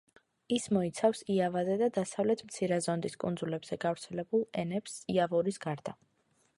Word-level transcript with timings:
ის 0.55 0.63
მოიცავს 0.77 1.19
იავაზე 1.33 1.75
და 1.81 1.89
დასავლეთ 1.99 2.43
მცირე 2.49 2.81
ზონდის 2.87 3.19
კუნძულებზე 3.25 3.81
გავრცელებულ 3.87 4.47
ენებს, 4.65 5.01
იავურის 5.19 5.67
გარდა. 5.69 6.01